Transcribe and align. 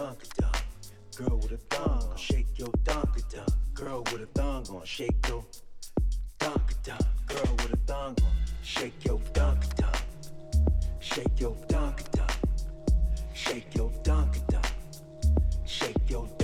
dunker 0.00 0.26
dunk. 0.38 0.64
Girl 1.14 1.36
with 1.36 1.52
a 1.52 1.56
thong, 1.74 2.00
gon' 2.00 2.16
shake 2.16 2.58
your 2.58 2.72
dunker 2.84 3.20
dunk. 3.30 3.48
Girl 3.74 4.02
with 4.04 4.22
a 4.22 4.26
thong, 4.34 4.64
gon' 4.64 4.84
shake 4.84 5.28
your 5.28 5.44
dunker 6.38 6.74
dunk. 6.82 7.02
Girl 7.26 7.54
with 7.58 7.74
a 7.74 7.76
thong, 7.86 8.14
gon' 8.14 8.32
shake 8.62 9.04
your 9.04 9.20
dunker 9.34 9.68
dunk. 9.76 9.96
Shake 11.00 11.38
your 11.38 11.54
dunker 11.68 12.04
dunk. 12.12 12.32
Shake 13.34 13.74
your 13.74 13.90
dunker 14.02 14.40
dunk. 14.48 14.72
Shake 15.66 16.08
your. 16.08 16.39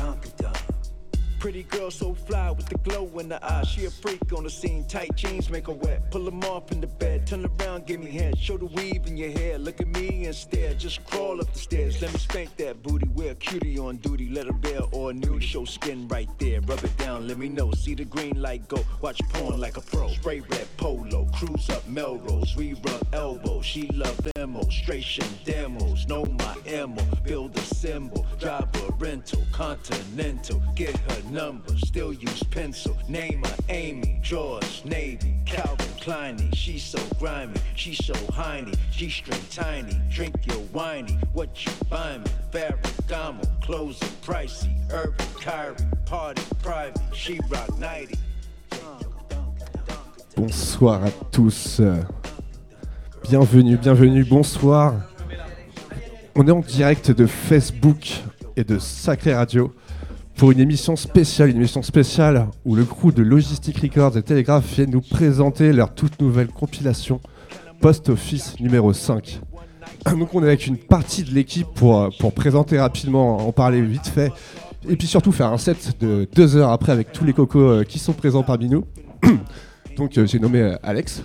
Pretty 1.47 1.63
girl 1.63 1.93
so 1.93 2.13
fly 2.13 2.51
with 2.51 2.67
the 2.67 2.77
glow 2.79 3.09
in 3.21 3.29
the 3.29 3.39
eye. 3.41 3.63
She 3.63 3.85
a 3.85 3.91
freak 3.91 4.33
on 4.33 4.43
the 4.43 4.51
scene. 4.51 4.85
Tight 4.85 5.15
jeans 5.15 5.49
make 5.49 5.69
her 5.69 5.75
wet. 5.75 6.11
Pull 6.11 6.25
them 6.25 6.43
off 6.43 6.73
in 6.73 6.81
the 6.81 6.89
bed. 6.89 7.25
Turn 7.25 7.47
around, 7.47 7.87
give 7.87 8.01
me 8.01 8.11
head. 8.11 8.37
Show 8.37 8.59
the 8.59 8.65
weave 8.65 9.07
in 9.07 9.17
your 9.17 9.31
hair. 9.31 9.57
Look 9.57 9.81
at 9.81 9.87
me 9.87 10.25
and 10.25 10.35
stare. 10.35 10.75
Just 10.75 11.05
crawl 11.05 11.41
up 11.41 11.53
the 11.53 11.59
stairs. 11.61 12.03
Let 12.03 12.13
me 12.13 12.19
spank 12.19 12.57
that 12.57 12.83
booty. 12.83 13.07
Wear 13.15 13.31
a 13.31 13.35
cutie 13.37 13.79
on 13.79 13.99
duty. 13.99 14.29
Let 14.29 14.47
her 14.47 14.53
bear 14.55 14.81
or 14.91 15.13
nude. 15.13 15.45
Show 15.45 15.65
skin 15.65 16.09
right 16.09 16.29
there. 16.41 16.61
Rub 16.63 16.83
it 16.83 16.99
down. 16.99 17.29
Let 17.29 17.39
me 17.39 17.49
know. 17.49 17.71
See 17.71 17.95
the 17.95 18.07
green 18.07 18.43
light 18.43 18.67
go. 18.67 18.85
Watch 19.01 19.21
porn 19.33 19.61
like 19.61 19.77
a 19.77 19.83
pro. 19.83 20.09
Spray 20.09 20.41
red 20.41 20.67
polo. 20.79 21.29
Cruise 21.33 21.71
up 21.71 21.87
Melrose. 21.87 22.57
We 22.57 22.73
rub 22.73 23.07
elbow. 23.13 23.63
She 23.63 23.87
love 23.95 24.19
demo. 24.35 24.63
Stration 24.63 25.29
demos. 25.45 26.09
Know 26.09 26.25
my 26.25 26.57
ammo. 26.67 27.05
Build 27.23 27.57
a 27.57 27.61
symbol. 27.61 28.27
Drive 28.41 28.67
a 28.83 28.93
rental. 28.95 29.45
Continental. 29.53 30.61
Get 30.75 30.97
her 30.97 31.23
number. 31.37 31.77
Still 31.77 32.15
use 32.15 32.43
pencil. 32.45 32.97
Name 33.09 33.45
her 33.45 33.57
Amy. 33.69 34.19
George 34.23 34.83
Navy. 34.87 35.35
Calvin 35.45 35.87
Kleiny. 36.01 36.51
She 36.55 36.79
so 36.79 36.99
grimy. 37.19 37.61
She 37.75 37.95
so 37.95 38.15
hiney. 38.33 38.75
She 38.91 39.11
string 39.11 39.45
tiny. 39.51 40.01
Drink 40.11 40.35
your 40.47 40.63
whiny. 40.73 41.19
What 41.35 41.65
you 41.65 41.73
buy 41.91 42.17
me? 42.17 42.25
Ferragamo. 42.51 43.45
Clothes 43.61 44.03
are 44.03 44.17
pricey. 44.25 44.73
Urban 44.91 45.27
Kyrie. 45.39 45.77
Party 46.07 46.43
private. 46.63 46.99
She 47.13 47.39
rock 47.51 47.69
90. 47.79 48.17
Bonsoir 50.37 51.05
à 51.05 51.11
tous. 51.31 51.83
Bienvenue, 53.29 53.77
bienvenue, 53.77 54.25
bonsoir. 54.25 54.95
On 56.35 56.47
est 56.47 56.51
en 56.51 56.61
direct 56.61 57.11
de 57.11 57.27
Facebook 57.27 58.23
et 58.57 58.65
de 58.65 58.79
Sacré 58.79 59.35
Radio 59.35 59.75
pour 60.37 60.51
une 60.51 60.61
émission 60.61 60.97
spéciale, 60.97 61.51
une 61.51 61.57
émission 61.57 61.83
spéciale 61.83 62.49
où 62.65 62.75
le 62.75 62.85
crew 62.85 63.13
de 63.13 63.23
Logistic 63.23 63.79
Records 63.79 64.17
et 64.19 64.23
Telegraph 64.23 64.65
viennent 64.75 64.91
nous 64.91 65.01
présenter 65.01 65.73
leur 65.73 65.95
toute 65.95 66.21
nouvelle 66.21 66.49
compilation 66.49 67.21
Post 67.81 68.11
Office 68.11 68.61
numéro 68.61 68.93
5. 68.93 69.41
Donc 70.19 70.35
on 70.35 70.43
est 70.43 70.47
avec 70.47 70.67
une 70.67 70.77
partie 70.77 71.23
de 71.25 71.31
l'équipe 71.31 71.67
pour, 71.75 72.01
euh, 72.01 72.09
pour 72.19 72.35
présenter 72.35 72.79
rapidement, 72.79 73.39
en 73.49 73.53
parler 73.53 73.81
vite 73.81 74.07
fait, 74.07 74.31
et 74.87 74.97
puis 74.97 75.07
surtout 75.07 75.33
faire 75.33 75.53
un 75.53 75.59
set 75.59 75.97
de 76.01 76.29
deux 76.35 76.57
heures 76.57 76.71
après 76.71 76.93
avec 76.93 77.13
tous 77.13 77.25
les 77.25 77.33
cocos 77.33 77.61
euh, 77.61 77.85
qui 77.85 77.99
sont 77.99 78.13
présents 78.13 78.43
parmi 78.43 78.69
nous. 78.69 78.85
Donc 79.97 80.19
euh, 80.19 80.27
j'ai 80.27 80.39
nommé 80.39 80.77
Alex, 80.83 81.23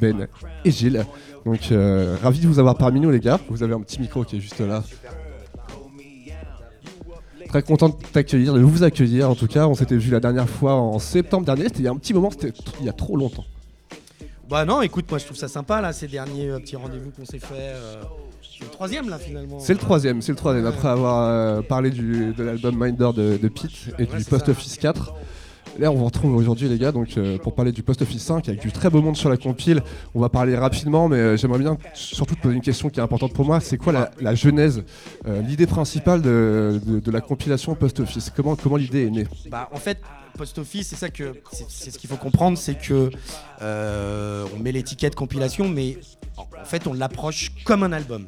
Ben 0.00 0.28
et 0.64 0.70
Gilles. 0.70 1.04
Donc 1.44 1.60
ravi 2.22 2.40
de 2.40 2.48
vous 2.48 2.58
avoir 2.58 2.76
parmi 2.76 3.00
nous 3.00 3.10
les 3.10 3.20
gars. 3.20 3.38
Vous 3.50 3.62
avez 3.62 3.74
un 3.74 3.80
petit 3.80 4.00
micro 4.00 4.24
qui 4.24 4.36
est 4.36 4.40
juste 4.40 4.58
là. 4.60 4.82
Très 7.48 7.62
content 7.62 7.88
de 7.90 7.94
t'accueillir, 8.12 8.54
de 8.54 8.60
vous 8.60 8.82
accueillir 8.82 9.30
en 9.30 9.34
tout 9.34 9.46
cas. 9.46 9.66
On 9.66 9.74
s'était 9.74 9.96
vu 9.96 10.10
la 10.10 10.20
dernière 10.20 10.48
fois 10.48 10.74
en 10.74 10.98
septembre 10.98 11.44
dernier, 11.46 11.64
c'était 11.64 11.78
il 11.80 11.84
y 11.84 11.88
a 11.88 11.92
un 11.92 11.96
petit 11.96 12.12
moment, 12.14 12.30
c'était 12.30 12.52
il 12.80 12.86
y 12.86 12.88
a 12.88 12.92
trop 12.92 13.16
longtemps. 13.16 13.44
Bah 14.48 14.64
non, 14.64 14.80
écoute, 14.82 15.06
moi 15.10 15.18
je 15.18 15.24
trouve 15.24 15.36
ça 15.36 15.48
sympa 15.48 15.80
là, 15.80 15.92
ces 15.92 16.06
derniers 16.06 16.50
euh, 16.50 16.58
petits 16.58 16.76
rendez-vous 16.76 17.10
qu'on 17.10 17.24
s'est 17.24 17.38
fait. 17.40 17.54
euh, 17.54 18.02
c'est 18.42 18.64
le 18.64 18.70
troisième 18.70 19.08
là 19.08 19.18
finalement. 19.18 19.58
C'est 19.58 19.72
le 19.74 19.78
troisième, 19.78 20.22
c'est 20.22 20.32
le 20.32 20.36
troisième. 20.36 20.66
Après 20.66 20.88
avoir 20.88 21.28
euh, 21.28 21.62
parlé 21.62 21.90
du, 21.90 22.32
de 22.32 22.42
l'album 22.44 22.76
Minder 22.76 23.10
de, 23.14 23.36
de 23.36 23.48
Pete 23.48 23.70
et 23.98 24.02
Ouais, 24.04 24.18
du 24.18 24.24
Post 24.24 24.46
ça. 24.46 24.52
Office 24.52 24.78
4. 24.78 25.14
Là, 25.78 25.90
on 25.92 25.94
vous 25.96 26.06
retrouve 26.06 26.34
aujourd'hui, 26.34 26.68
les 26.68 26.78
gars, 26.78 26.90
donc 26.90 27.18
euh, 27.18 27.36
pour 27.38 27.54
parler 27.54 27.70
du 27.70 27.82
Post 27.82 28.00
Office 28.00 28.22
5 28.22 28.48
avec 28.48 28.60
du 28.62 28.72
très 28.72 28.88
beau 28.88 29.02
monde 29.02 29.16
sur 29.16 29.28
la 29.28 29.36
compile. 29.36 29.82
On 30.14 30.20
va 30.20 30.30
parler 30.30 30.56
rapidement, 30.56 31.06
mais 31.08 31.16
euh, 31.18 31.36
j'aimerais 31.36 31.58
bien 31.58 31.76
surtout 31.92 32.34
te 32.34 32.40
poser 32.40 32.54
une 32.54 32.62
question 32.62 32.88
qui 32.88 32.98
est 32.98 33.02
importante 33.02 33.34
pour 33.34 33.44
moi. 33.44 33.60
C'est 33.60 33.76
quoi 33.76 33.92
la, 33.92 34.10
la 34.20 34.34
genèse, 34.34 34.84
euh, 35.26 35.42
l'idée 35.42 35.66
principale 35.66 36.22
de, 36.22 36.80
de- 36.86 37.00
de 37.00 37.10
la 37.10 37.20
compilation 37.20 37.74
Post 37.74 38.00
Office? 38.00 38.32
Comment, 38.34 38.56
comment 38.56 38.76
l'idée 38.76 39.06
est 39.06 39.10
née? 39.10 39.26
Bah 39.50 39.68
en 39.70 39.76
fait, 39.76 39.98
Post 40.38 40.56
Office, 40.58 40.88
c'est 40.88 40.96
ça 40.96 41.10
que 41.10 41.34
c'est 41.68 41.90
ce 41.90 41.98
qu'il 41.98 42.08
faut 42.08 42.16
comprendre, 42.16 42.56
c'est 42.56 42.78
que 42.78 43.10
on 43.60 44.58
met 44.58 44.72
l'étiquette 44.72 45.14
compilation, 45.14 45.68
mais 45.68 45.98
en 46.38 46.46
fait 46.64 46.86
on 46.86 46.94
l'approche 46.94 47.52
comme 47.64 47.82
un 47.82 47.92
album. 47.92 48.26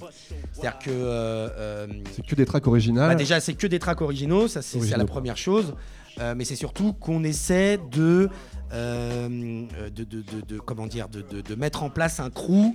C'est-à-dire 0.52 0.78
que 0.80 0.90
euh, 0.90 1.86
C'est 2.14 2.26
que 2.26 2.34
des 2.34 2.44
tracks 2.44 2.66
originales. 2.66 3.08
Bah 3.08 3.14
déjà, 3.14 3.40
c'est 3.40 3.54
que 3.54 3.66
des 3.66 3.78
tracks 3.78 4.02
originaux, 4.02 4.48
ça 4.48 4.60
c'est 4.60 4.76
Originaux. 4.76 4.98
la 4.98 5.06
première 5.06 5.36
chose. 5.38 5.74
Euh, 6.20 6.34
mais 6.36 6.44
c'est 6.44 6.56
surtout 6.56 6.92
qu'on 6.92 7.24
essaie 7.24 7.78
de, 7.90 8.28
euh, 8.72 9.66
de, 9.94 10.04
de, 10.04 10.58
comment 10.58 10.86
dire, 10.86 11.08
de 11.08 11.54
mettre 11.54 11.82
en 11.82 11.90
place 11.90 12.20
un 12.20 12.30
crew. 12.30 12.74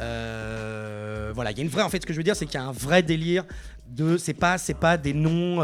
Euh, 0.00 1.32
voilà, 1.34 1.52
il 1.52 1.58
y 1.58 1.60
a 1.60 1.64
une 1.64 1.70
vraie. 1.70 1.82
En 1.82 1.88
fait, 1.88 2.00
ce 2.00 2.06
que 2.06 2.12
je 2.12 2.18
veux 2.18 2.24
dire, 2.24 2.36
c'est 2.36 2.46
qu'il 2.46 2.58
y 2.58 2.62
a 2.62 2.66
un 2.66 2.72
vrai 2.72 3.02
délire 3.02 3.44
de. 3.88 4.16
C'est 4.16 4.34
pas, 4.34 4.58
c'est 4.58 4.74
pas 4.74 4.96
des 4.96 5.12
noms. 5.12 5.60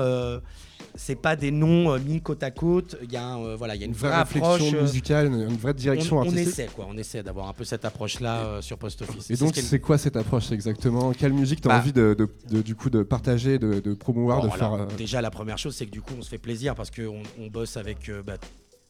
C'est 0.94 1.16
pas 1.16 1.36
des 1.36 1.50
noms 1.50 1.92
euh, 1.92 1.98
mis 1.98 2.20
côte 2.20 2.42
à 2.42 2.50
côte. 2.50 2.96
Il 3.02 3.12
y 3.12 3.16
a, 3.16 3.24
un, 3.24 3.42
euh, 3.44 3.56
voilà, 3.56 3.74
il 3.74 3.80
y 3.80 3.82
a 3.82 3.86
une 3.86 3.92
une 3.92 3.96
vraie 3.98 4.08
vraie 4.10 4.18
réflexion 4.20 4.52
approche. 4.54 4.74
euh, 4.74 4.82
musicale, 4.82 5.26
une, 5.26 5.56
vraie 5.56 5.74
direction 5.74 6.16
on, 6.16 6.20
on 6.20 6.22
artistique. 6.22 6.48
essaie 6.48 6.66
quoi, 6.74 6.86
on 6.88 6.96
essaie 6.96 7.22
d'avoir 7.22 7.48
un 7.48 7.52
peu 7.52 7.64
cette 7.64 7.84
approche-là 7.84 8.38
euh, 8.44 8.62
sur 8.62 8.78
Post 8.78 9.02
Office. 9.02 9.30
Et 9.30 9.36
C'est 9.36 9.44
donc, 9.44 9.54
ce 9.56 9.62
c'est 9.62 9.80
quoi 9.80 9.98
cette 9.98 10.16
approche 10.16 10.50
exactement? 10.52 11.12
Quelle 11.12 11.32
musique 11.32 11.60
t'as 11.60 11.68
Bah. 11.70 11.78
envie 11.78 11.92
de, 11.92 12.14
de- 12.18 12.28
de- 12.54 12.62
du 12.62 12.74
coup 12.74 12.90
de 12.90 13.02
partager, 13.02 13.58
de, 13.58 13.80
de 13.80 13.94
promouvoir, 13.94 14.40
Bon, 14.40 14.46
de 14.46 14.52
faire 14.52 14.72
alors, 14.72 14.86
Déjà, 14.88 15.20
la 15.20 15.30
première 15.30 15.58
chose, 15.58 15.74
c'est 15.76 15.86
que 15.86 15.90
du 15.92 16.00
coup, 16.02 16.14
on 16.18 16.22
se 16.22 16.28
fait 16.28 16.38
plaisir 16.38 16.74
parce 16.74 16.90
qu'on 16.90 17.22
on 17.38 17.46
bosse 17.48 17.76
avec 17.76 18.10
bah, 18.26 18.36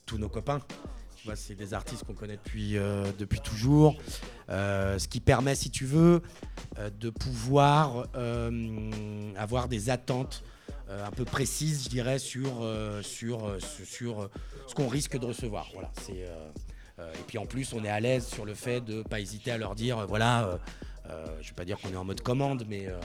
tous 0.06 0.19
nos 0.19 0.28
copains. 0.28 0.60
C'est 1.34 1.55
des 1.55 1.75
artistes 1.75 2.05
qu'on 2.05 2.15
connaît 2.15 2.39
depuis, 2.43 2.77
depuis 3.19 3.41
toujours. 3.41 3.94
Ce 4.49 5.06
qui 5.06 5.21
permet, 5.21 5.55
si 5.55 5.71
tu 5.71 5.84
veux, 5.84 6.22
de 6.99 7.10
pouvoir 7.10 8.06
avoir 9.37 9.69
des 9.69 9.91
attentes 9.91 10.43
un 11.06 11.11
peu 11.11 11.25
précises, 11.25 11.84
je 11.84 11.89
dirais, 11.89 12.19
sur, 12.19 12.61
euh, 12.62 13.03
sur, 13.03 13.47
euh, 13.47 13.59
sur, 13.61 13.87
sur, 13.87 14.21
euh, 14.23 14.31
ce 14.67 14.75
qu'on 14.75 14.89
risque 14.89 15.19
de 15.19 15.27
recevoir. 15.27 15.69
Voilà, 15.73 15.91
c'est. 16.03 16.25
euh, 16.25 16.49
euh, 16.99 17.12
et 17.15 17.23
puis 17.27 17.39
en 17.39 17.47
plus, 17.47 17.73
on 17.73 17.84
est 17.84 17.89
à 17.89 18.01
l'aise 18.01 18.27
sur 18.27 18.45
le 18.45 18.55
fait 18.55 18.81
de 18.84 19.03
pas 19.03 19.21
hésiter 19.21 19.51
à 19.51 19.59
leur 19.59 19.75
dire, 19.75 19.99
euh, 19.99 20.06
voilà, 20.06 20.45
euh, 20.45 20.56
euh, 21.11 21.27
je 21.41 21.49
vais 21.49 21.55
pas 21.55 21.65
dire 21.65 21.78
qu'on 21.78 21.93
est 21.93 21.97
en 21.97 22.05
mode 22.05 22.21
commande, 22.21 22.65
mais 22.69 22.87
euh, 22.89 22.99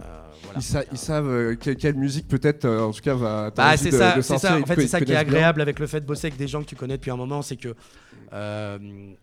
euh, 0.00 0.02
voilà. 0.42 0.58
Ils, 0.58 0.62
sa- 0.62 0.84
ils 0.92 0.98
savent 0.98 1.28
euh, 1.28 1.54
que- 1.56 1.70
quelle 1.70 1.94
musique 1.94 2.28
peut-être, 2.28 2.64
euh, 2.64 2.82
en 2.82 2.92
tout 2.92 3.00
cas, 3.00 3.14
va. 3.14 3.50
Bah, 3.50 3.76
c'est 3.76 3.90
de- 3.90 3.98
ça, 3.98 4.16
de 4.16 4.20
ça. 4.22 4.34
En 4.60 4.66
fait, 4.66 4.74
c'est 4.82 4.88
ça 4.88 5.00
qui 5.00 5.12
est 5.12 5.16
agréable 5.16 5.60
avec 5.62 5.78
le 5.78 5.86
fait 5.86 6.00
de 6.00 6.06
bosser 6.06 6.26
avec 6.26 6.38
des 6.38 6.48
gens 6.48 6.62
que 6.62 6.68
tu 6.68 6.76
connais 6.76 6.96
depuis 6.96 7.10
un 7.12 7.16
moment, 7.16 7.40
c'est 7.42 7.56
que 7.56 7.68
euh, 7.68 7.74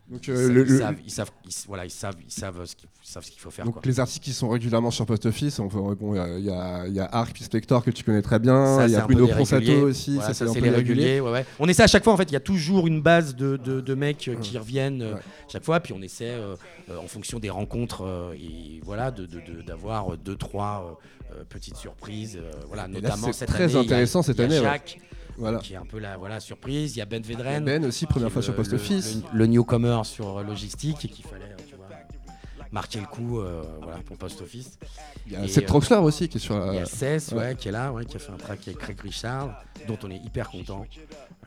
Donc, 0.09 0.27
ils, 0.27 0.31
euh, 0.33 0.47
le- 0.49 0.65
ils 0.65 0.71
le- 0.71 0.79
savent, 0.79 0.95
ils 1.05 1.11
savent, 1.11 1.31
ils- 1.45 1.53
voilà, 1.67 1.85
ils 1.85 1.89
savent, 1.91 2.15
ils 2.25 2.31
savent 2.31 2.65
ce 2.65 2.75
qu'il 2.75 2.87
ils 3.03 3.07
savent 3.09 3.23
ce 3.25 3.31
qu'il 3.31 3.41
faut 3.41 3.49
faire. 3.49 3.65
donc 3.65 3.73
quoi. 3.73 3.81
les 3.85 3.99
artistes 3.99 4.23
qui 4.23 4.31
sont 4.31 4.47
régulièrement 4.49 4.91
sur 4.91 5.05
Post 5.05 5.25
Office, 5.25 5.57
peut- 5.57 5.95
bon, 5.95 6.13
il 6.13 6.17
y 6.17 6.19
a- 6.19 6.37
il 6.37 6.45
y, 6.45 6.49
a, 6.49 6.87
il 6.87 6.99
Arc 7.11 7.33
puis 7.33 7.43
Spector 7.43 7.83
que 7.83 7.91
tu 7.91 8.03
connais 8.03 8.21
très 8.21 8.39
bien, 8.39 8.85
il 8.85 8.91
y 8.91 8.95
a 8.95 9.01
Bruno 9.01 9.25
réguliers. 9.25 9.81
aussi, 9.81 10.13
Voilà, 10.15 10.33
ça, 10.33 10.45
ça, 10.45 10.53
c'est 10.53 10.61
les 10.61 10.69
réguliers. 10.69 11.19
ouais, 11.19 11.31
ouais. 11.31 11.45
On 11.59 11.67
essaie 11.67 11.83
à 11.83 11.87
chaque 11.87 12.03
fois, 12.03 12.13
en 12.13 12.17
fait, 12.17 12.29
il 12.29 12.33
y 12.33 12.37
a 12.37 12.39
toujours 12.41 12.87
une 12.87 13.01
base 13.01 13.35
de, 13.35 13.57
de- 13.57 13.81
de 13.81 13.95
mecs 13.95 14.27
euh, 14.27 14.35
qui 14.35 14.57
reviennent 14.57 15.01
euh, 15.01 15.15
chaque 15.51 15.63
fois, 15.65 15.79
puis 15.79 15.93
on 15.93 16.01
essaie, 16.01 16.29
euh, 16.29 16.55
euh, 16.89 16.97
en 16.97 17.07
fonction 17.07 17.39
des 17.39 17.49
rencontres, 17.49 18.03
euh, 18.05 18.33
et 18.33 18.79
voilà, 18.83 19.11
de- 19.11 19.25
de- 19.25 19.41
de- 19.41 19.61
d'avoir 19.61 20.15
deux, 20.17 20.35
trois 20.35 20.97
euh, 21.33 21.35
euh, 21.39 21.43
petites 21.49 21.77
surprises. 21.77 22.37
euh, 22.41 22.51
voilà, 22.67 22.85
Et 22.85 22.91
notamment 22.91 23.27
c'est 23.27 23.33
cette 23.33 23.49
très 23.49 23.63
année, 23.63 23.73
il 23.73 23.77
a- 23.77 23.81
intéressant 23.81 24.21
cette 24.21 24.37
il 24.37 24.43
année. 24.43 24.59
Jacques, 24.59 24.99
Voilà. 25.37 25.59
qui 25.59 25.73
est 25.73 25.77
un 25.77 25.85
peu 25.85 25.99
la 25.99 26.17
voilà, 26.17 26.39
surprise. 26.39 26.95
Il 26.95 26.99
y 26.99 27.01
a 27.01 27.05
Ben 27.05 27.21
Vedren. 27.23 27.63
Ben 27.63 27.83
aussi, 27.85 28.05
première 28.05 28.31
fois 28.31 28.41
sur 28.41 28.51
le- 28.51 28.57
Post 28.57 28.71
le- 28.71 28.77
Office. 28.77 29.17
Le, 29.33 29.39
le 29.39 29.45
newcomer 29.47 30.01
sur 30.03 30.41
logistique 30.43 31.03
et 31.05 31.07
qu'il 31.07 31.25
fallait 31.25 31.55
tu 31.67 31.75
vois, 31.75 31.85
marquer 32.71 32.99
le 32.99 33.05
coup 33.07 33.39
euh, 33.39 33.63
voilà, 33.81 33.99
pour 34.05 34.17
Post 34.17 34.41
Office. 34.41 34.77
Il 35.27 35.33
y 35.33 35.35
a 35.35 35.43
Et, 35.43 35.47
Seth 35.47 35.63
euh, 35.63 35.67
Troxler 35.67 35.97
aussi 35.97 36.27
qui 36.29 36.37
est 36.37 36.41
sur 36.41 36.55
Il 36.67 36.73
y 36.73 36.75
la. 36.77 36.81
a 36.83 36.85
Cess, 36.85 37.31
ouais. 37.31 37.37
ouais, 37.37 37.55
qui 37.55 37.67
est 37.67 37.71
là, 37.71 37.91
ouais, 37.91 38.05
qui 38.05 38.15
a 38.17 38.19
fait 38.19 38.31
un 38.31 38.37
track 38.37 38.59
avec 38.67 38.77
Craig 38.79 38.99
Richard, 39.01 39.63
dont 39.87 39.97
on 40.03 40.11
est 40.11 40.17
hyper 40.17 40.49
content. 40.49 40.85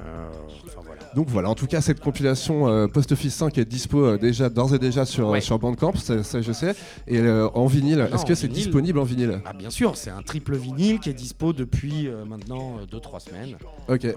Euh, 0.00 0.28
enfin, 0.66 0.80
voilà. 0.84 1.00
Donc 1.14 1.28
voilà, 1.28 1.48
en 1.48 1.54
tout 1.54 1.68
cas, 1.68 1.80
cette 1.80 2.00
compilation 2.00 2.66
euh, 2.66 2.88
Post 2.88 3.12
Office 3.12 3.34
5 3.34 3.56
est 3.58 3.64
dispo 3.64 4.04
euh, 4.04 4.18
déjà, 4.18 4.48
d'ores 4.48 4.74
et 4.74 4.78
déjà 4.80 5.04
sur, 5.04 5.28
Ouais. 5.28 5.40
sur 5.40 5.56
Bandcamp, 5.60 5.94
ça, 5.94 6.24
ça, 6.24 6.42
je 6.42 6.50
sais. 6.52 6.74
Et 7.06 7.18
euh, 7.20 7.48
en 7.54 7.66
vinyle, 7.66 8.08
est-ce 8.12 8.24
que 8.26 8.34
c'est 8.34 8.48
disponible 8.48 8.98
en 8.98 9.04
vinyle? 9.04 9.40
Ah, 9.44 9.52
bien 9.52 9.70
sûr, 9.70 9.96
c'est 9.96 10.10
un 10.10 10.22
triple 10.22 10.56
vinyle 10.56 10.98
qui 10.98 11.10
est 11.10 11.14
dispo 11.14 11.52
depuis 11.52 12.08
euh, 12.08 12.24
maintenant 12.24 12.78
2-3 12.90 13.20
semaines. 13.20 13.56
Ok. 13.88 14.04
Euh, 14.04 14.14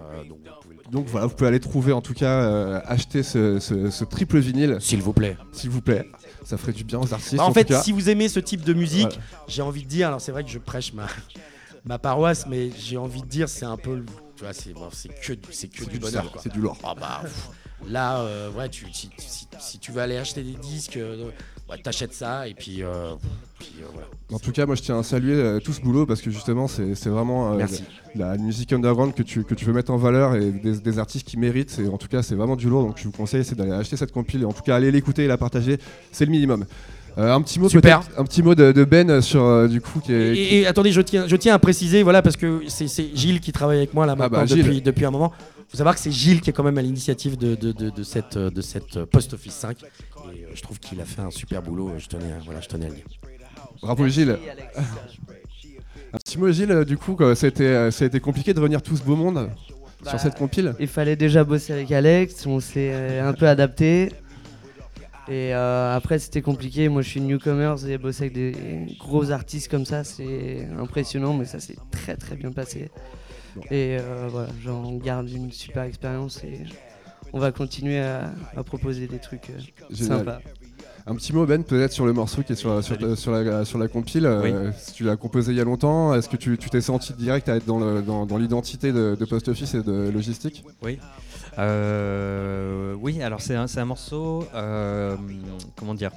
donc, 0.91 1.06
voilà, 1.07 1.27
vous 1.27 1.35
pouvez 1.35 1.50
aller 1.50 1.59
trouver, 1.59 1.91
en 1.94 2.01
tout 2.01 2.13
cas, 2.15 2.41
euh, 2.41 2.80
acheter 2.85 3.21
ce, 3.21 3.59
ce- 3.59 3.91
ce 3.91 4.03
triple 4.03 4.39
vinyle, 4.39 4.77
S'il 4.80 5.01
vous 5.03 5.13
plaît. 5.13 5.38
s'il 5.51 5.69
vous 5.69 5.81
plaît. 5.81 6.06
Ça 6.44 6.57
ferait 6.57 6.71
du 6.73 6.85
bien 6.85 7.00
aux 7.00 7.13
artistes. 7.13 7.35
Bah, 7.35 7.44
en 7.44 7.50
en 7.50 7.53
fait, 7.53 7.65
tout 7.65 7.73
cas. 7.73 7.81
si 7.83 7.91
vous 7.91 8.09
aimez 8.09 8.30
ce 8.30 8.39
type 8.39 8.63
de 8.63 8.73
musique, 8.73 9.01
Voilà. 9.09 9.21
j'ai 9.47 9.62
envie 9.62 9.83
de 9.83 9.88
dire, 9.89 10.07
alors 10.07 10.21
c'est 10.21 10.31
vrai 10.31 10.44
que 10.44 10.50
je 10.50 10.57
prêche 10.59 10.94
ma, 10.94 11.06
ma 11.85 12.00
paroisse, 12.00 12.45
mais 12.50 12.71
j'ai 12.80 12.97
envie 12.97 13.21
de 13.21 13.27
dire, 13.27 13.47
c'est 13.50 13.65
un 13.65 13.77
peu, 13.77 14.03
tu 14.37 14.43
vois, 14.43 14.53
c'est 14.53 14.73
bon, 14.73 14.87
c'est 14.91 15.09
que, 15.09 15.33
que 15.33 15.89
du 15.89 15.99
bonheur. 15.99 16.31
c'est 16.41 16.53
du 16.53 16.61
lourd. 16.61 16.77
Ah 16.83 16.93
bah, 16.99 17.23
là, 17.87 18.19
euh, 18.21 18.51
ouais, 18.51 18.69
tu, 18.69 18.85
si, 18.93 19.09
si- 19.17 19.47
si 19.59 19.79
tu 19.79 19.91
vas 19.91 20.03
aller 20.03 20.17
acheter 20.17 20.43
des 20.43 20.53
disques, 20.53 20.97
euh, 20.97 21.29
ouais, 21.69 21.77
t'achètes 21.81 22.13
ça 22.13 22.47
et 22.47 22.53
puis, 22.53 22.83
euh, 22.83 23.13
puis, 23.59 23.73
euh, 23.81 23.85
voilà. 23.91 24.07
En 24.31 24.39
tout 24.39 24.51
cas, 24.51 24.65
moi 24.65 24.75
je 24.75 24.81
tiens 24.83 24.99
à 24.99 25.03
saluer 25.03 25.59
tout 25.63 25.73
ce 25.73 25.81
boulot 25.81 26.05
parce 26.05 26.21
que 26.21 26.29
justement, 26.29 26.67
c'est 26.67 26.93
c'est 26.95 27.09
vraiment 27.09 27.57
la 28.15 28.37
musique 28.37 28.73
underground 28.73 29.13
que 29.15 29.23
tu, 29.23 29.43
que 29.43 29.55
tu 29.55 29.65
veux 29.65 29.73
mettre 29.73 29.91
en 29.91 29.97
valeur 29.97 30.35
et 30.35 30.51
des, 30.51 30.79
des 30.79 30.99
artistes 30.99 31.27
qui 31.27 31.37
méritent. 31.37 31.79
Et 31.79 31.87
en 31.87 31.97
tout 31.97 32.07
cas, 32.07 32.21
c'est 32.23 32.35
vraiment 32.35 32.55
du 32.55 32.69
lourd. 32.69 32.83
Donc 32.83 32.97
je 32.97 33.03
vous 33.05 33.11
conseille 33.11 33.43
c'est 33.45 33.55
d'aller 33.55 33.71
acheter 33.71 33.97
cette 33.97 34.11
compile 34.11 34.41
et 34.43 34.45
en 34.45 34.53
tout 34.53 34.63
cas, 34.63 34.75
aller 34.75 34.91
l'écouter 34.91 35.23
et 35.23 35.27
la 35.27 35.37
partager. 35.37 35.77
C'est 36.11 36.25
le 36.25 36.31
minimum. 36.31 36.65
Euh, 37.17 37.33
un 37.33 37.41
petit 37.41 37.59
mot 37.59 37.67
Super. 37.67 38.01
un 38.15 38.23
petit 38.25 38.43
mot 38.43 38.53
de, 38.53 38.71
de 38.71 38.83
Ben 38.83 39.21
sur 39.21 39.43
euh, 39.43 39.67
du 39.67 39.81
coup 39.81 39.99
qui 39.99 40.13
est. 40.13 40.33
qui- 40.33 40.39
Et, 40.39 40.59
et 40.61 40.67
attendez, 40.67 40.91
je 40.91 41.01
tiens, 41.01 41.25
je 41.27 41.35
tiens 41.35 41.55
à 41.55 41.59
préciser, 41.59 42.03
voilà, 42.03 42.21
parce 42.21 42.37
que 42.37 42.61
c'est 42.67 42.87
c'est 42.87 43.09
Gilles 43.15 43.39
qui 43.39 43.51
travaille 43.51 43.77
avec 43.79 43.93
moi 43.95 44.05
là 44.05 44.13
Ah 44.13 44.15
maintenant 44.15 44.39
bah, 44.39 44.45
Gilles. 44.45 44.63
depuis, 44.63 44.81
depuis 44.81 45.05
un 45.05 45.09
moment. 45.11 45.31
Il 45.59 45.71
faut 45.71 45.77
savoir 45.77 45.95
que 45.95 46.01
c'est 46.01 46.11
Gilles 46.11 46.41
qui 46.41 46.51
est 46.51 46.53
quand 46.53 46.63
même 46.63 46.77
à 46.77 46.81
l'initiative 46.81 47.35
de, 47.37 47.55
de, 47.55 47.71
de, 47.71 47.89
de 47.89 48.03
cette, 48.03 48.37
de 48.37 48.61
cette 48.61 49.03
Post 49.05 49.33
Office 49.33 49.53
5. 49.53 49.81
Et 49.81 49.85
euh, 50.45 50.47
je 50.53 50.61
trouve 50.61 50.79
qu'il 50.79 51.01
a 51.01 51.05
fait 51.05 51.21
un 51.21 51.31
super 51.31 51.61
boulot. 51.63 51.91
Je 51.97 52.07
tenais, 52.07 52.31
à- 52.31 52.39
voilà, 52.45 52.61
je 52.61 52.67
tenais 52.67 52.85
à 52.85 52.89
le 52.89 52.95
dire. 52.95 53.05
Bravo 53.81 54.07
Gilles. 54.07 54.37
Un 56.13 56.17
petit 56.19 56.37
mot 56.37 56.49
Gilles, 56.51 56.71
euh, 56.71 56.85
du 56.85 56.97
coup, 56.97 57.15
quoi, 57.15 57.35
ça, 57.35 57.47
a 57.47 57.49
été, 57.49 57.65
euh, 57.67 57.91
ça 57.91 58.05
a 58.05 58.07
été 58.07 58.19
compliqué 58.21 58.53
de 58.53 58.59
revenir 58.59 58.81
tout 58.81 58.95
ce 58.95 59.03
beau 59.03 59.15
monde 59.17 59.49
Bah, 60.03 60.11
sur 60.11 60.19
cette 60.19 60.35
compile? 60.35 60.73
Il 60.79 60.87
fallait 60.87 61.17
déjà 61.17 61.43
bosser 61.43 61.73
avec 61.73 61.91
Alex, 61.91 62.45
on 62.45 62.59
s'est 62.61 62.91
euh, 62.93 63.27
un 63.27 63.33
peu 63.33 63.45
adapté. 63.47 64.13
Et 65.29 65.53
euh, 65.53 65.95
après, 65.95 66.19
c'était 66.19 66.41
compliqué. 66.41 66.88
Moi, 66.89 67.01
je 67.01 67.09
suis 67.09 67.21
newcomer 67.21 67.75
et 67.88 67.97
bosser 67.97 68.24
avec 68.24 68.33
des 68.33 68.53
gros 69.00 69.31
artistes 69.31 69.69
comme 69.69 69.85
ça, 69.85 70.03
c'est 70.03 70.68
impressionnant, 70.79 71.33
mais 71.33 71.45
ça 71.45 71.59
s'est 71.59 71.75
très 71.91 72.15
très 72.15 72.35
bien 72.35 72.51
passé. 72.51 72.89
Et 73.71 73.97
euh, 74.00 74.27
voilà, 74.31 74.47
j'en 74.63 74.94
garde 74.97 75.29
une 75.29 75.51
super 75.51 75.83
expérience 75.83 76.44
et 76.44 76.62
on 77.33 77.39
va 77.39 77.51
continuer 77.51 78.00
à, 78.00 78.31
à 78.56 78.63
proposer 78.63 79.07
des 79.07 79.19
trucs 79.19 79.50
euh, 79.50 79.94
sympas. 79.95 80.39
Un 81.09 81.15
petit 81.15 81.31
mot 81.33 81.45
Ben 81.45 81.63
peut-être 81.63 81.94
sur 81.94 82.06
le 82.06 82.12
morceau 82.13 82.44
qui 82.44 82.51
est 82.53 82.56
sur, 82.57 82.83
sur, 82.83 83.00
Salut. 83.00 83.15
sur 83.15 83.31
la, 83.31 83.63
sur 83.65 83.80
la 83.80 83.88
compile. 83.88 84.25
euh, 84.25 84.71
tu 84.94 85.03
l'as 85.06 85.15
composé 85.15 85.53
il 85.53 85.57
y 85.57 85.62
a 85.62 85.63
longtemps, 85.63 86.13
est-ce 86.13 86.27
que 86.30 86.35
tu 86.38 86.57
t'es 86.57 86.81
senti 86.81 87.13
direct 87.13 87.47
à 87.50 87.56
être 87.56 87.65
dans 87.65 87.80
le- 87.80 88.01
dans, 88.01 88.25
dans 88.25 88.38
l'identité 88.38 88.91
de, 88.91 89.15
de 89.19 89.25
Post 89.25 89.47
Office 89.47 89.73
et 89.73 89.81
de 89.83 90.09
logistique? 90.09 90.63
Oui. 90.83 91.00
Euh, 91.57 92.94
oui, 93.01 93.21
alors 93.21 93.42
c'est 93.42 93.56
un, 93.56 93.86
morceau. 93.86 94.45
euh, 94.54 95.15
comment 95.75 95.94
dire 95.94 96.12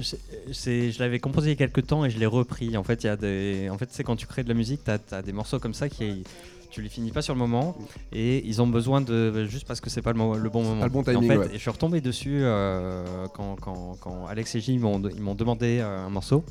je, 0.00 0.98
l'avais 1.00 1.18
composé 1.18 1.48
il 1.48 1.50
y 1.50 1.54
a 1.54 1.56
quelques 1.56 1.86
temps 1.86 2.04
et 2.04 2.10
je 2.10 2.18
l'ai 2.18 2.26
repris. 2.26 2.76
En 2.76 2.84
fait, 2.84 3.02
il 3.02 3.06
y 3.06 3.10
a 3.10 3.16
des, 3.16 3.68
en 3.70 3.78
fait, 3.78 3.88
c'est 3.90 4.04
quand 4.04 4.14
tu 4.16 4.26
crées 4.26 4.44
de 4.44 4.48
la 4.48 4.54
musique, 4.54 4.80
tu 4.84 4.90
as, 5.14 5.22
des 5.22 5.32
morceaux 5.32 5.58
comme 5.58 5.74
ça 5.74 5.88
qui 5.88 6.22
tu 6.70 6.82
les 6.82 6.90
finis 6.90 7.10
pas 7.12 7.22
sur 7.22 7.32
le 7.32 7.38
moment 7.40 7.74
et 8.12 8.46
ils 8.46 8.60
ont 8.60 8.66
besoin 8.66 9.00
de 9.00 9.46
juste 9.46 9.66
parce 9.66 9.80
que 9.80 9.88
c'est 9.88 10.02
pas 10.02 10.12
le, 10.12 10.18
mo- 10.18 10.36
le 10.36 10.50
bon 10.50 10.62
moment. 10.62 10.84
Le 10.84 10.90
bon 10.90 11.02
Et 11.02 11.16
en 11.16 11.20
timing, 11.20 11.28
fait, 11.30 11.38
ouais. 11.38 11.48
je 11.54 11.58
suis 11.58 11.70
retombé 11.70 12.00
dessus 12.02 12.40
euh, 12.42 13.26
quand, 13.34 13.56
quand- 13.56 13.96
quand 14.00 14.26
Alex 14.26 14.54
et 14.54 14.60
Gilles 14.60 14.78
m'ont 14.78 14.98
demandé 15.34 15.80
un 15.80 16.10
morceau. 16.10 16.44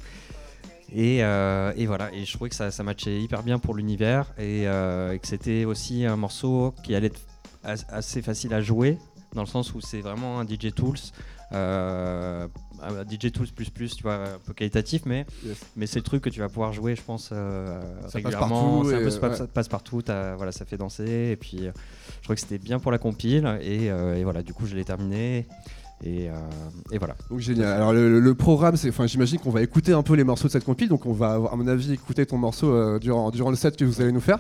Et, 0.94 1.24
euh, 1.24 1.74
et 1.76 1.86
voilà, 1.86 2.14
et 2.14 2.24
je 2.24 2.34
trouvais 2.34 2.50
que 2.50 2.56
ça, 2.56 2.72
ça 2.72 2.82
matchait 2.84 3.20
hyper 3.22 3.44
bien 3.44 3.60
pour 3.60 3.76
l'univers 3.76 4.34
et, 4.38 4.68
euh, 4.68 5.14
et 5.14 5.20
que 5.20 5.28
c'était 5.28 5.66
aussi 5.66 6.06
un 6.06 6.16
morceau 6.16 6.74
qui 6.84 6.96
allait 6.96 7.08
être 7.08 7.20
as- 7.64 7.86
assez 7.90 8.22
facile 8.22 8.54
à 8.54 8.62
jouer 8.62 8.98
dans 9.34 9.42
le 9.42 9.48
sens 9.48 9.74
où 9.74 9.82
c'est 9.82 10.00
vraiment 10.00 10.40
un 10.40 10.46
DJ 10.46 10.74
Tools, 10.74 10.98
euh, 11.52 12.48
un 12.82 13.04
DJ 13.04 13.32
Tools 13.32 13.48
plus 13.54 13.70
plus, 13.70 13.96
tu 13.96 14.04
vois, 14.04 14.16
un 14.16 14.40
peu 14.46 14.54
qualitatif, 14.54 15.04
mais, 15.06 15.26
Yes. 15.46 15.58
mais 15.76 15.88
c'est 15.88 16.00
le 16.00 16.04
truc 16.04 16.24
que 16.24 16.30
tu 16.30 16.40
vas 16.40 16.48
pouvoir 16.48 16.72
jouer, 16.74 16.96
je 16.96 17.02
pense, 17.02 17.30
euh, 17.34 17.82
passe 18.04 18.14
régulièrement. 18.16 18.82
partout 18.84 18.92
et, 18.92 19.04
peu- 19.04 19.10
ça, 19.10 19.30
ouais. 19.30 19.36
ça 19.36 19.48
passe 19.48 19.68
partout, 19.68 20.02
voilà, 20.06 20.52
ça 20.52 20.66
fait 20.66 20.78
danser, 20.78 21.30
et 21.32 21.36
puis 21.36 21.68
euh, 21.68 21.72
je 22.18 22.24
trouvais 22.24 22.36
que 22.36 22.42
c'était 22.42 22.58
bien 22.58 22.80
pour 22.80 22.92
la 22.92 22.98
compile, 22.98 23.60
et, 23.62 23.90
euh, 23.92 24.16
et 24.16 24.24
voilà, 24.24 24.42
du 24.44 24.54
coup 24.54 24.66
je 24.66 24.76
l'ai 24.76 24.86
terminé. 24.86 25.46
Et, 26.04 26.30
euh, 26.30 26.34
et 26.92 27.00
voilà. 27.00 27.16
Donc 27.30 27.40
génial. 27.40 27.74
Alors 27.74 27.92
le, 27.92 28.34
programme, 28.36 28.78
c'est, 28.78 28.90
enfin 28.90 29.08
j'imagine 29.08 29.40
qu'on 29.40 29.50
va 29.50 29.64
écouter 29.64 29.94
un 29.94 30.04
peu 30.04 30.14
les 30.14 30.24
morceaux 30.24 30.48
de 30.48 30.52
cette 30.54 30.64
compile, 30.64 30.90
donc 30.90 31.06
on 31.06 31.14
va 31.14 31.40
à 31.52 31.56
mon 31.56 31.68
avis 31.68 31.94
écouter 31.94 32.26
ton 32.26 32.38
morceau 32.38 32.72
euh, 32.72 33.00
durant, 33.00 33.32
durant 33.32 33.50
le 33.50 33.56
set 33.56 33.76
que 33.76 33.86
vous 33.86 34.02
allez 34.02 34.12
nous 34.12 34.22
faire. 34.22 34.40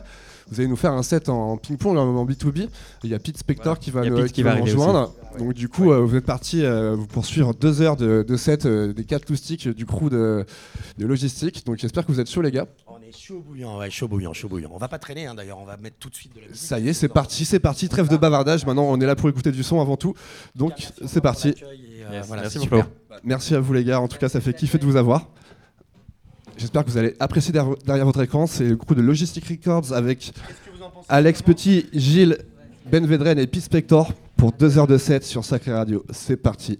Vous 0.50 0.60
allez 0.60 0.70
nous 0.70 0.78
faire 0.78 0.94
un 0.94 1.04
set 1.04 1.28
en 1.28 1.58
ping-pong, 1.58 1.98
en 1.98 2.26
B2B. 2.26 2.70
Il 3.04 3.10
y 3.10 3.14
a 3.14 3.20
Pete 3.20 3.38
Spector 3.38 3.66
Voilà. 3.66 3.80
qui 3.80 3.92
va, 3.92 4.06
nous, 4.06 4.16
Pete 4.16 4.28
qui 4.28 4.34
qui 4.34 4.44
va 4.44 4.52
va 4.52 4.56
nous 4.58 4.62
arriver 4.64 4.78
rejoindre. 4.78 5.14
Donc 5.40 5.54
du 5.54 5.68
coup, 5.68 5.92
euh, 5.92 6.00
vous 6.00 6.16
êtes 6.16 6.26
parti 6.26 6.64
vous 6.96 7.08
poursuivre 7.08 7.54
deux 7.54 7.82
heures 7.82 7.98
de, 7.98 8.24
de 8.26 8.38
set 8.38 8.66
des 8.66 9.04
quatre 9.04 9.28
loustiques 9.30 9.68
du 9.68 9.86
crew 9.86 10.10
de, 10.10 10.46
de 10.98 11.06
logistique. 11.06 11.66
Donc 11.66 11.80
j'espère 11.80 12.06
que 12.06 12.12
vous 12.12 12.20
êtes 12.20 12.30
chauds 12.30 12.42
les 12.42 12.52
gars. 12.52 12.68
Est 13.08 13.18
chaud 13.18 13.40
bouillant, 13.40 13.78
ouais, 13.78 13.90
chaud 13.90 14.10
bouillant, 14.10 14.34
chaud 14.34 14.50
bouillant. 14.50 14.70
On 14.74 14.78
va 14.78 14.90
pas 14.90 15.00
traîner 15.00 15.28
hein, 15.28 15.34
d'ailleurs, 15.34 15.60
on 15.60 15.66
va 15.66 15.78
mettre 15.78 15.96
tout 15.98 16.10
de 16.10 16.16
suite 16.16 16.36
de 16.36 16.42
la 16.42 16.48
musique. 16.48 16.62
Ça 16.62 16.78
y 16.78 16.90
est, 16.90 16.94
c'est 16.94 17.08
parti, 17.08 17.46
c'est 17.46 17.60
parti. 17.60 17.88
Trêve 17.88 18.10
de 18.10 18.18
bavardage. 18.18 18.66
Maintenant, 18.66 18.84
on 18.84 19.00
est 19.00 19.06
là 19.06 19.16
pour 19.16 19.30
écouter 19.30 19.52
du 19.52 19.64
son 19.64 19.80
avant 19.80 19.96
tout. 19.96 20.14
Donc 20.56 20.74
c'est 21.06 21.22
parti. 21.22 21.56
Euh, 21.64 21.88
Yes, 22.12 22.28
voilà, 22.28 22.44
merci 22.44 22.60
super. 22.60 22.88
À 23.52 23.60
vous 23.60 23.74
les 23.74 23.84
gars, 23.84 24.00
en 24.02 24.08
tout 24.08 24.18
cas 24.18 24.30
ça 24.30 24.42
fait 24.42 24.54
kiffer 24.54 24.78
de 24.78 24.86
vous 24.86 24.96
avoir. 24.96 25.30
J'espère 26.58 26.84
que 26.84 26.90
vous 26.90 26.98
allez 26.98 27.16
apprécier 27.20 27.52
derrière, 27.54 27.76
derrière 27.86 28.06
votre 28.06 28.22
écran, 28.22 28.48
c'est 28.48 28.64
le 28.64 28.76
crew 28.76 28.96
de 28.96 29.02
Logistic 29.02 29.46
Records 29.48 29.94
avec 29.94 30.32
Alex 31.08 31.42
Petit, 31.42 31.86
Gilles, 31.94 32.38
Ben 32.90 33.06
Vedren 33.06 33.38
et 33.40 33.48
Pete 33.48 33.64
Spector 33.64 34.12
pour 34.36 34.52
2 34.54 34.78
heures 34.78 34.88
de 34.88 34.98
set 34.98 35.24
sur 35.24 35.46
Sacré 35.46 35.74
Radio. 35.74 36.06
C'est 36.12 36.38
parti. 36.38 36.80